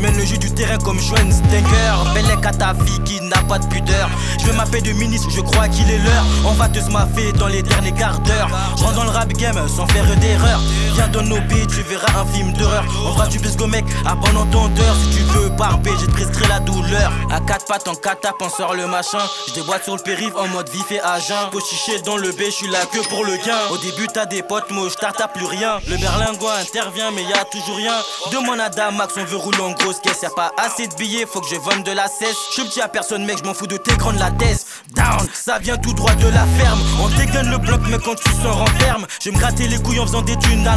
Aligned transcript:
mène 0.00 0.16
le 0.16 0.24
jeu 0.24 0.36
du 0.36 0.50
terrain 0.50 0.78
comme 0.78 1.00
Schweinsteiger. 1.00 1.94
Bellec 2.14 2.44
à 2.44 2.52
ta 2.52 2.72
vie 2.72 3.00
qui 3.04 3.20
n'a 3.20 3.42
pas 3.48 3.58
de 3.58 3.66
pudeur. 3.66 4.08
Je 4.40 4.46
veux 4.46 4.52
m'appeler 4.52 4.80
de 4.80 4.92
ministre, 4.92 5.28
je 5.30 5.40
crois 5.40 5.68
qu'il 5.68 5.88
est 5.90 5.98
l'heure. 5.98 6.24
On 6.44 6.52
va 6.52 6.68
te 6.68 6.80
smaffer 6.80 7.32
dans 7.32 7.48
les 7.48 7.62
derniers 7.62 7.92
quarts 7.92 8.20
d'heure. 8.20 8.48
Je 8.76 8.82
rentre 8.82 8.96
dans 8.96 9.04
le 9.04 9.10
rap 9.10 9.32
game 9.34 9.56
sans 9.68 9.86
faire 9.88 10.04
d'erreur. 10.16 10.60
Viens 10.94 11.08
dans 11.08 11.22
nos 11.22 11.40
beats, 11.40 11.66
tu 11.68 11.82
verras 11.82 12.20
un 12.20 12.26
film 12.26 12.52
d'horreur. 12.54 12.84
On 13.06 13.12
fera 13.12 13.26
du 13.26 13.38
bisco 13.38 13.66
mec 13.66 13.84
bon 14.20 14.36
entendeur. 14.36 14.94
Si 14.96 15.16
tu 15.16 15.22
veux 15.24 15.48
barber, 15.50 15.92
j'ai 16.00 16.06
prescrit 16.06 16.46
la 16.50 16.58
douleur. 16.58 17.12
À 17.30 17.38
quatre 17.40 17.64
pattes 17.66 17.86
en 17.86 17.94
catap, 17.94 18.34
on 18.40 18.48
sort 18.48 18.74
le 18.74 18.86
machin. 18.88 19.24
Je 19.48 19.54
déboîte 19.54 19.84
sur 19.84 19.96
le 19.96 20.02
périph' 20.02 20.34
en 20.36 20.48
mode 20.48 20.68
vif 20.68 20.90
et 20.90 21.00
agent. 21.00 21.50
chicher 21.60 22.00
dans 22.02 22.16
le 22.16 22.32
B, 22.32 22.40
je 22.46 22.50
suis 22.50 22.68
là 22.68 22.80
que 22.92 22.98
pour 23.08 23.24
le 23.24 23.36
gain. 23.36 23.60
Au 23.70 23.78
début, 23.78 24.08
t'as 24.12 24.26
des 24.26 24.42
potes 24.42 24.70
moches, 24.70 24.96
t'as 25.00 25.28
plus 25.28 25.46
rien. 25.46 25.78
Le 25.88 25.96
berlingois 25.96 26.56
intervient, 26.56 27.12
mais 27.12 27.22
y 27.22 27.32
a 27.32 27.44
toujours 27.44 27.76
rien. 27.76 27.94
Demande 28.32 28.60
à 28.60 28.68
Damax, 28.68 29.14
on 29.16 29.24
veut 29.24 29.36
rouler 29.36 29.60
en 29.60 29.70
grosse 29.70 30.00
caisse. 30.00 30.22
Y'a 30.22 30.30
pas 30.30 30.50
assez 30.56 30.88
de 30.88 30.94
billets, 30.96 31.24
faut 31.24 31.40
que 31.40 31.48
je 31.48 31.56
vende 31.56 31.84
de 31.84 31.92
la 31.92 32.08
cesse. 32.08 32.36
Je 32.56 32.62
petit 32.62 32.80
à 32.80 32.88
personne, 32.88 33.24
mec, 33.24 33.38
je 33.38 33.44
m'en 33.44 33.54
fous 33.54 33.68
de 33.68 33.76
tes 33.76 33.96
grandes 33.96 34.18
latesses. 34.18 34.66
Down, 34.96 35.28
ça 35.32 35.58
vient 35.60 35.76
tout 35.76 35.92
droit 35.92 36.14
de 36.14 36.28
la 36.28 36.44
ferme. 36.58 36.80
On 37.00 37.08
dégaine 37.16 37.48
le 37.50 37.58
bloc, 37.58 37.80
mais 37.88 37.98
quand 37.98 38.16
tu 38.16 38.30
sors 38.42 38.60
en 38.60 38.78
terme, 38.78 39.06
je 39.22 39.30
me 39.30 39.38
gratter 39.38 39.68
les 39.68 39.78
couilles 39.78 40.00
en 40.00 40.06
faisant 40.06 40.22
des 40.22 40.36
thunes 40.38 40.66
à. 40.66 40.74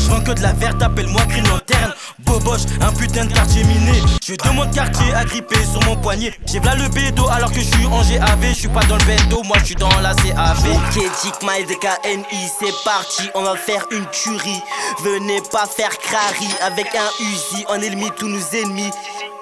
Je 0.00 0.10
vends 0.10 0.20
que 0.20 0.32
de 0.32 0.42
la 0.42 0.52
verte, 0.52 0.82
appelle-moi 0.82 1.22
Green 1.26 1.46
Lanterne. 1.48 1.94
Boboche, 2.20 2.62
un 2.80 2.92
putain 2.92 3.26
de 3.26 3.32
quartier 3.32 3.62
miné. 3.64 4.02
Je 4.26 4.34
de 4.34 4.50
mon 4.50 4.66
quartier 4.96 5.14
agrippé 5.14 5.56
sur 5.64 5.82
mon 5.84 5.96
poignet. 5.96 6.32
J'ai 6.46 6.60
là 6.60 6.74
le 6.74 6.88
bédo 6.88 7.26
alors 7.28 7.50
que 7.50 7.60
je 7.60 7.64
suis 7.64 7.86
en 7.86 8.02
GAV. 8.02 8.48
Je 8.48 8.54
suis 8.54 8.68
pas 8.68 8.84
dans 8.84 8.96
le 8.96 9.04
bendo, 9.04 9.42
moi 9.44 9.56
je 9.60 9.66
suis 9.66 9.74
dans 9.74 9.88
la 10.00 10.14
CAV. 10.14 10.70
Ok, 10.74 11.02
Dick 11.22 11.42
Mile 11.42 11.66
KNI, 11.66 12.50
c'est 12.58 12.84
parti, 12.84 13.28
on 13.34 13.42
va 13.42 13.56
faire 13.56 13.86
une 13.90 14.06
tuerie. 14.10 14.62
Venez 15.02 15.40
pas 15.52 15.66
faire 15.66 15.96
crari 15.98 16.48
avec 16.62 16.94
un 16.94 17.24
Uzi, 17.24 17.64
on 17.68 17.80
élimine 17.80 18.10
tous 18.16 18.28
nos 18.28 18.46
ennemis. 18.52 18.90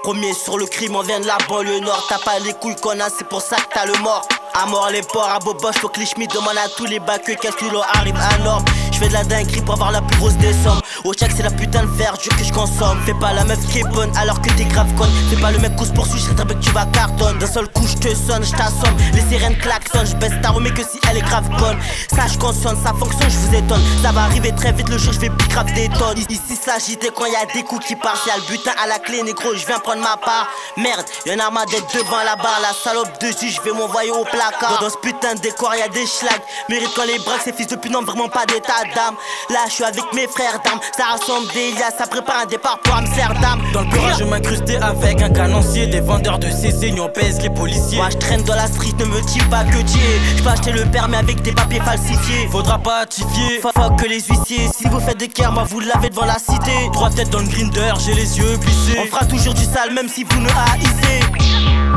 Premier 0.02 0.34
sur 0.34 0.58
le 0.58 0.66
crime, 0.66 0.96
on 0.96 1.02
vient 1.02 1.20
de 1.20 1.26
la 1.26 1.38
banlieue 1.48 1.80
nord. 1.80 2.04
T'as 2.08 2.18
pas 2.18 2.38
les 2.44 2.52
couilles 2.52 2.76
qu'on 2.76 3.00
a, 3.00 3.08
c'est 3.08 3.26
pour 3.26 3.40
ça 3.40 3.56
que 3.56 3.72
t'as 3.72 3.86
le 3.86 3.94
mort. 4.02 4.26
À 4.52 4.66
mort 4.66 4.88
les 4.90 5.02
porcs, 5.02 5.28
à 5.28 5.38
Boboche, 5.38 5.76
faut 5.76 5.88
que 5.88 5.98
les 5.98 6.26
demande 6.26 6.56
à 6.58 6.68
tous 6.76 6.84
les 6.84 7.00
bacs 7.00 7.24
qu'est-ce 7.24 7.56
que 7.56 7.64
leur 7.72 7.86
arrive 7.96 8.14
à 8.16 8.38
norme. 8.38 8.64
Je 8.92 8.98
fais 8.98 9.08
de 9.08 9.12
la 9.12 9.24
dinguerie 9.24 9.62
pour 9.62 9.74
avoir 9.74 9.90
la 9.90 10.00
plus 10.00 10.16
grosse 10.18 10.36
des 10.36 10.52
sommes. 10.52 10.80
Au 11.04 11.12
check, 11.12 11.32
c'est 11.36 11.42
la 11.42 11.50
putain 11.50 11.82
de 11.82 11.90
verdure 11.98 12.34
que 12.34 12.42
je 12.42 12.50
consomme. 12.50 12.98
Fais 13.04 13.12
pas 13.12 13.34
la 13.34 13.44
meuf 13.44 13.58
qui 13.70 13.80
est 13.80 13.88
bonne 13.92 14.10
alors 14.16 14.40
que 14.40 14.48
t'es 14.56 14.64
grave 14.64 14.90
conne. 14.94 15.10
Fais 15.28 15.36
pas 15.36 15.50
le 15.50 15.58
mec 15.58 15.76
qu'on 15.76 15.84
se 15.84 15.92
poursuit, 15.92 16.18
je 16.18 16.32
que 16.32 16.54
tu 16.54 16.70
vas 16.70 16.86
cartonne. 16.86 17.36
D'un 17.36 17.46
seul 17.46 17.68
coup, 17.68 17.86
je 17.86 17.96
te 17.96 18.08
sonne, 18.14 18.42
je 18.42 18.52
t'assomme. 18.52 18.96
Les 19.12 19.20
sirènes 19.28 19.58
klaxonnent, 19.58 20.06
je 20.06 20.16
baisse 20.16 20.32
ta 20.42 20.50
mais 20.58 20.70
que 20.70 20.80
si 20.80 20.98
elle 21.10 21.18
est 21.18 21.20
grave 21.20 21.46
bonne. 21.58 21.76
Ça, 22.08 22.26
je 22.26 22.38
consonne, 22.38 22.78
ça 22.82 22.94
fonctionne, 22.98 23.28
je 23.28 23.36
vous 23.36 23.54
étonne. 23.54 23.82
Ça 24.02 24.12
va 24.12 24.22
arriver 24.22 24.50
très 24.52 24.72
vite 24.72 24.88
le 24.88 24.96
jour, 24.96 25.12
je 25.12 25.20
vais 25.20 25.28
plus 25.28 25.74
des 25.74 25.90
tonnes. 25.90 26.16
Ici, 26.30 26.56
s'agiter 26.56 27.10
quand 27.14 27.26
y 27.26 27.36
a 27.36 27.44
des 27.52 27.64
coups 27.64 27.84
qui 27.84 27.96
partent. 27.96 28.26
Y'a 28.26 28.36
le 28.36 28.48
butin 28.48 28.72
à 28.82 28.86
la 28.86 28.98
clé, 28.98 29.22
négro, 29.22 29.54
je 29.54 29.66
viens 29.66 29.80
prendre 29.80 30.00
ma 30.00 30.16
part. 30.16 30.48
Merde, 30.78 31.04
y'en 31.26 31.38
a 31.38 31.50
ma 31.50 31.66
d'être 31.66 31.94
devant 31.94 32.22
la 32.24 32.36
barre. 32.36 32.60
La 32.62 32.72
salope 32.72 33.20
dessus, 33.20 33.50
je 33.50 33.60
vais 33.60 33.72
m'envoyer 33.72 34.10
au 34.10 34.24
placard. 34.24 34.78
Dans, 34.80 34.88
ce 34.88 34.96
putain 34.96 35.34
de 35.34 35.40
décor, 35.40 35.74
y'a 35.74 35.88
des 35.88 36.06
schlags. 36.06 36.42
Mérite 36.70 36.88
quand 36.96 37.04
les 37.04 37.18
braques, 37.18 37.42
ces 37.44 37.52
fils 37.52 37.66
de 37.66 37.76
pute 37.76 37.92
vraiment 37.92 38.30
pas 38.30 38.46
d'état 38.46 38.84
d'âme. 38.94 39.16
Là, 39.50 39.60
je 39.68 39.72
suis 39.72 39.84
avec 39.84 40.10
mes 40.14 40.26
frères 40.28 40.60
d'âme. 40.64 40.80
Ça 40.96 41.06
rassemble 41.06 41.52
des 41.52 41.72
ça 41.98 42.06
prépare 42.06 42.42
un 42.44 42.46
départ 42.46 42.78
pour 42.78 42.94
Amsterdam. 42.94 43.60
Dans 43.72 43.80
le 43.80 43.86
bureau, 43.88 44.10
je 44.16 44.22
m'incrustais 44.22 44.76
avec 44.76 45.20
un 45.22 45.30
canoncier. 45.30 45.88
Des 45.88 45.98
vendeurs 45.98 46.38
de 46.38 46.48
CC, 46.48 46.94
on 47.00 47.08
pèse 47.08 47.40
les 47.42 47.50
policiers. 47.50 47.98
Moi, 47.98 48.10
je 48.10 48.16
traîne 48.18 48.42
dans 48.44 48.54
la 48.54 48.68
street, 48.68 48.92
ne 49.00 49.06
me 49.06 49.20
dis 49.22 49.40
pas 49.50 49.64
que 49.64 49.78
tu 49.78 49.98
es? 49.98 50.36
Je 50.36 50.42
peux 50.44 50.50
acheter 50.50 50.70
le 50.70 50.84
permis 50.84 51.16
avec 51.16 51.42
des 51.42 51.50
papiers 51.50 51.80
falsifiés. 51.80 52.46
Faudra 52.48 52.78
pas 52.78 53.00
hatifier. 53.00 53.60
Fuck 53.60 54.00
que 54.00 54.06
les 54.06 54.20
huissiers. 54.20 54.68
Si 54.72 54.88
vous 54.88 55.00
faites 55.00 55.18
des 55.18 55.28
cœurs, 55.28 55.50
moi 55.50 55.64
vous 55.64 55.80
l'avez 55.80 56.10
devant 56.10 56.26
la 56.26 56.38
cité. 56.38 56.88
Trois 56.92 57.10
têtes 57.10 57.30
dans 57.30 57.40
le 57.40 57.48
grinder, 57.48 57.94
j'ai 57.98 58.14
les 58.14 58.38
yeux 58.38 58.56
plissés. 58.58 59.00
On 59.02 59.06
fera 59.06 59.24
toujours 59.24 59.54
du 59.54 59.64
sale, 59.64 59.92
même 59.92 60.08
si 60.08 60.22
vous 60.22 60.40
ne 60.40 60.48
haïssez. 60.48 61.93